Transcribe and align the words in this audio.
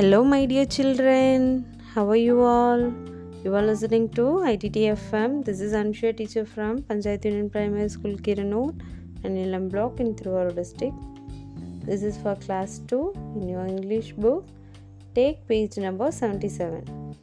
Hello, 0.00 0.24
my 0.24 0.46
dear 0.46 0.64
children. 0.64 1.40
How 1.92 2.08
are 2.08 2.16
you 2.16 2.40
all? 2.40 2.80
You 3.44 3.54
are 3.54 3.62
listening 3.62 4.08
to 4.18 4.22
ITTFM. 4.50 5.44
This 5.44 5.60
is 5.60 5.74
Anshuya, 5.74 6.16
teacher 6.16 6.46
from 6.46 6.78
Panchayat 6.78 7.26
Union 7.26 7.50
Primary 7.50 7.90
School, 7.90 8.12
Kiranur, 8.12 8.70
and 9.24 9.36
Nilam 9.36 9.68
Block 9.70 10.00
in 10.00 10.14
Thanjavur 10.14 10.54
district. 10.54 10.94
This 11.84 12.02
is 12.02 12.16
for 12.16 12.34
class 12.36 12.78
2 12.88 13.12
in 13.34 13.50
your 13.50 13.66
English 13.66 14.12
book. 14.12 14.46
Take 15.14 15.46
page 15.46 15.76
number 15.76 16.10
77. 16.10 17.14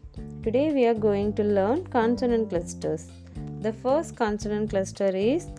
Today 0.44 0.72
we 0.72 0.86
are 0.86 1.00
going 1.08 1.34
to 1.34 1.44
learn 1.44 1.84
consonant 1.88 2.52
clusters. 2.52 3.08
The 3.62 3.74
first 3.74 4.16
consonant 4.16 4.70
cluster 4.70 5.10
is 5.24 5.50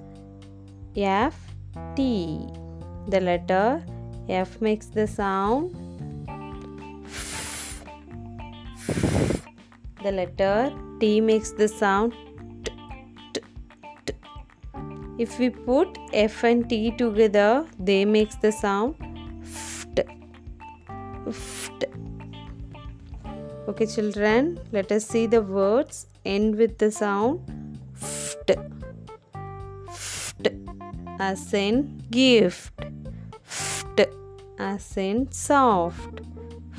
F 0.94 1.34
T. 1.96 2.46
The 3.08 3.20
letter 3.32 3.84
F 4.28 4.60
makes 4.60 4.86
the 4.86 5.08
sound 5.08 5.74
the 10.08 10.16
letter 10.16 10.72
T 11.00 11.20
makes 11.20 11.50
the 11.60 11.68
sound 11.68 12.12
t, 12.64 12.72
t, 13.34 13.40
t. 14.06 14.14
If 15.18 15.38
we 15.38 15.50
put 15.50 15.98
F 16.12 16.44
and 16.44 16.68
T 16.68 16.92
together, 17.02 17.66
they 17.78 18.04
makes 18.04 18.36
the 18.36 18.52
sound 18.52 18.94
ft, 19.56 20.04
ft. 21.26 21.84
Okay, 23.68 23.86
children, 23.86 24.58
let 24.72 24.92
us 24.92 25.06
see 25.06 25.26
the 25.26 25.42
words 25.42 26.06
end 26.24 26.56
with 26.56 26.78
the 26.78 26.90
sound 26.90 27.40
ft, 28.00 28.56
ft, 29.86 30.46
as 31.20 31.52
in 31.52 32.02
gift, 32.10 32.72
ft, 33.46 34.06
as 34.58 34.96
in 34.96 35.30
soft, 35.30 36.22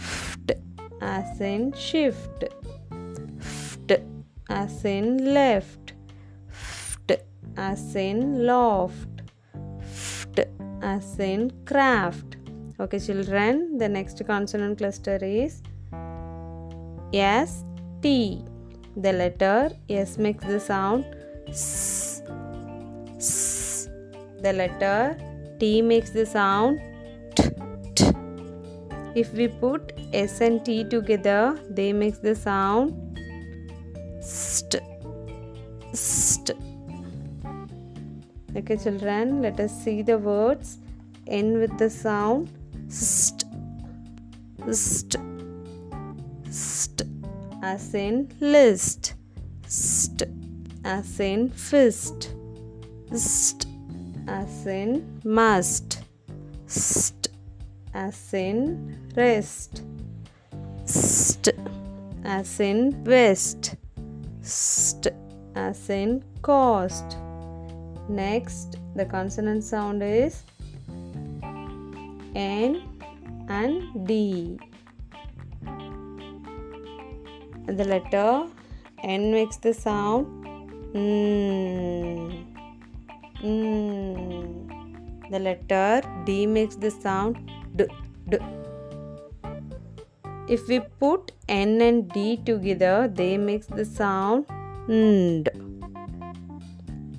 ft, 0.08 0.58
as 1.02 1.41
in 1.41 1.71
shift 1.73 2.39
ft 2.41 2.58
as 4.50 4.83
in 4.83 5.33
left. 5.33 5.94
Ft 6.52 7.19
as 7.58 7.95
in 7.95 8.45
loft. 8.45 9.22
Ft 9.81 10.47
as 10.81 11.19
in 11.19 11.52
craft. 11.66 12.38
Okay 12.80 13.00
children 13.00 13.77
the 13.77 13.88
next 13.88 14.22
consonant 14.25 14.77
cluster 14.77 15.17
is 15.22 15.61
s 17.14 17.64
t. 18.02 18.44
The 18.95 19.14
letter 19.14 19.72
s 19.89 20.17
makes 20.17 20.45
the 20.45 20.59
sound 20.59 21.05
s, 21.47 22.22
s. 23.17 23.89
the 24.42 24.53
letter 24.53 25.17
t 25.59 25.81
makes 25.81 26.09
the 26.11 26.25
sound 26.25 26.80
t, 27.36 27.44
t. 27.95 28.11
if 29.16 29.33
we 29.33 29.47
put 29.47 29.94
s 30.14 30.42
and 30.42 30.64
t 30.66 30.83
together 30.83 31.58
they 31.70 31.92
makes 31.94 32.17
the 32.20 32.36
sound 32.36 33.08
st 34.30 34.75
st. 35.91 36.52
Okay 38.55 38.77
children 38.77 39.41
let 39.41 39.59
us 39.59 39.71
see 39.83 40.03
the 40.03 40.17
words. 40.17 40.77
End 41.25 41.58
with 41.58 41.75
the 41.80 41.89
sound. 41.89 42.49
st 42.88 43.44
st 44.71 45.16
st. 46.52 47.02
As 47.63 47.94
in 47.95 48.30
list. 48.39 49.16
St. 49.67 50.23
As 50.86 51.19
in 51.19 51.49
fist. 51.49 52.36
St. 53.11 53.66
As 54.27 54.67
in 54.67 55.19
must. 55.23 56.03
St. 56.67 57.27
As 57.95 58.33
in 58.33 58.95
rest. 59.16 59.83
St. 60.86 61.49
As 62.23 62.59
in 62.59 63.03
west 63.03 63.79
st 64.49 65.08
as 65.55 65.89
in 65.89 66.23
cost. 66.42 67.17
Next, 68.10 68.77
the 68.95 69.05
consonant 69.05 69.64
sound 69.64 70.02
is 70.04 70.43
N 72.36 72.82
and 73.48 74.08
D. 74.08 74.60
The 77.67 77.86
letter 77.86 78.48
N 79.04 79.32
makes 79.32 79.58
the 79.58 79.73
sound. 79.73 80.26
The 85.31 85.39
letter 85.39 86.02
D 86.26 86.48
makes 86.48 86.76
the 86.76 86.89
sound 86.89 87.37
D. 87.76 87.86
D. 88.27 88.39
If 90.49 90.67
we 90.67 90.80
put 90.80 91.32
N 91.48 91.80
and 91.80 92.10
D 92.10 92.37
together, 92.37 93.08
they 93.08 93.37
makes 93.37 93.67
the 93.67 93.86
sound 93.86 94.48
nd. 94.89 95.48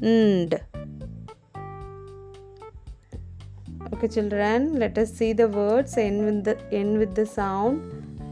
Nd. 0.03 0.61
Okay, 3.93 4.09
children, 4.09 4.81
let 4.81 4.99
us 4.99 5.13
see 5.13 5.33
the 5.33 5.47
words 5.47 5.97
end 5.97 6.25
with 6.25 6.43
the 6.43 6.57
end 6.73 6.99
with 6.99 7.15
the 7.15 7.25
sound 7.25 7.81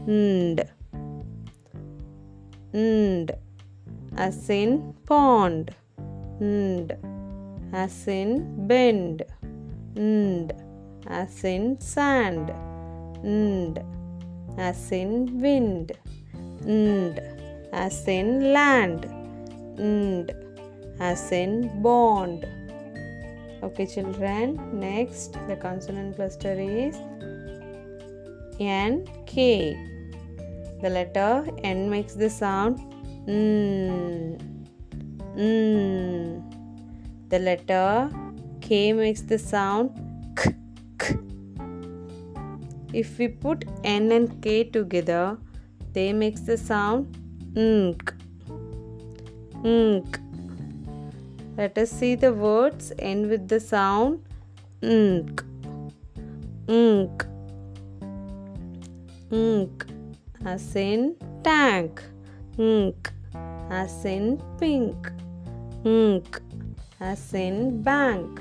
nd. 0.05 0.65
Nd. 2.75 3.31
As 4.17 4.49
in 4.49 4.93
pond. 5.05 5.73
Nd. 6.43 6.91
As 7.71 8.05
in 8.05 8.67
bend. 8.67 9.23
Nd. 9.97 10.51
As 11.07 11.45
in 11.45 11.79
sand. 11.79 12.51
Nd 13.25 13.79
as 14.57 14.91
in 14.91 15.39
wind, 15.39 15.91
and 16.65 17.19
as 17.71 18.07
in 18.07 18.51
land, 18.51 19.05
and 19.77 20.31
as 20.99 21.31
in 21.31 21.81
bond. 21.81 22.45
Okay, 23.61 23.85
children. 23.85 24.59
Next, 24.79 25.33
the 25.47 25.55
consonant 25.55 26.15
cluster 26.15 26.53
is 26.53 26.95
N 28.59 29.05
K. 29.25 29.77
The 30.81 30.89
letter 30.89 31.45
N 31.63 31.89
makes 31.89 32.13
the 32.13 32.29
sound 32.29 32.79
n. 33.27 34.37
The 37.29 37.39
letter 37.39 38.09
K 38.61 38.93
makes 38.93 39.21
the 39.21 39.37
sound. 39.37 39.91
If 42.91 43.19
we 43.19 43.27
put 43.27 43.65
N 43.83 44.11
and 44.11 44.41
K 44.41 44.63
together, 44.63 45.37
they 45.93 46.11
makes 46.11 46.41
the 46.41 46.57
sound 46.57 47.15
nk. 47.53 48.13
Nk. 49.63 50.19
Let 51.57 51.77
us 51.77 51.91
see 51.91 52.15
the 52.15 52.33
words 52.33 52.91
end 52.97 53.29
with 53.29 53.47
the 53.47 53.59
sound 53.59 54.23
nk. 54.81 55.43
Nk. 56.67 57.25
Nk. 59.29 59.89
As 60.45 60.75
in 60.75 61.15
tank. 61.43 62.01
Nk. 62.57 63.11
As 63.69 64.03
in 64.05 64.41
pink. 64.59 65.11
Nk. 65.83 66.39
As 66.99 67.33
in 67.33 67.83
bank. 67.83 68.39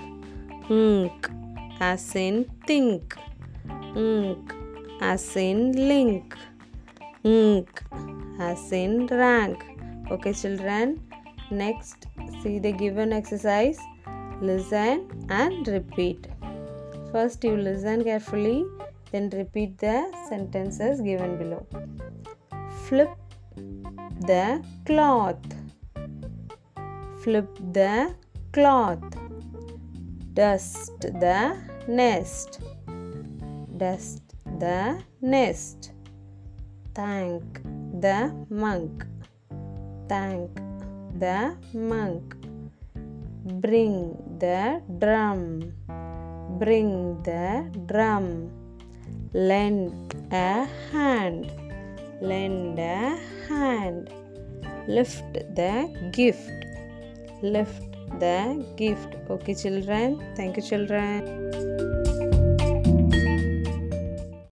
Nk. 0.70 1.34
As 1.80 2.14
in 2.16 2.44
think 2.66 3.14
ink 3.96 4.54
as 5.00 5.36
in 5.36 5.72
link. 5.72 6.36
Ink 7.24 7.82
as 8.40 8.72
in 8.72 9.06
rank. 9.06 9.64
Okay 10.10 10.32
children 10.32 11.00
next 11.50 12.06
see 12.42 12.58
the 12.58 12.72
given 12.72 13.12
exercise 13.12 13.78
listen 14.40 15.08
and 15.28 15.66
repeat. 15.68 16.28
First 17.12 17.44
you 17.44 17.56
listen 17.56 18.04
carefully 18.04 18.64
then 19.10 19.30
repeat 19.30 19.78
the 19.78 20.12
sentences 20.28 21.00
given 21.00 21.38
below. 21.38 21.66
Flip 22.84 23.10
the 24.26 24.62
cloth. 24.84 25.44
Flip 27.22 27.48
the 27.72 28.14
cloth. 28.52 29.02
Dust 30.34 31.00
the 31.00 31.56
nest 31.88 32.60
dust 33.78 34.22
the 34.58 35.00
nest. 35.22 35.92
Thank 36.94 37.62
the 38.00 38.34
monk. 38.50 39.06
Thank 40.08 40.50
the 41.18 41.56
monk. 41.74 42.34
Bring 43.62 44.16
the 44.38 44.82
drum. 44.98 45.72
Bring 46.58 47.22
the 47.22 47.70
drum. 47.86 48.50
Lend 49.32 50.14
a 50.32 50.66
hand. 50.90 51.52
Lend 52.20 52.78
a 52.78 53.16
hand. 53.48 54.10
Lift 54.88 55.34
the 55.54 55.86
gift. 56.12 56.50
Lift 57.42 57.84
the 58.18 58.64
gift. 58.76 59.14
Okay, 59.30 59.54
children. 59.54 60.18
Thank 60.34 60.56
you, 60.56 60.62
children. 60.62 61.67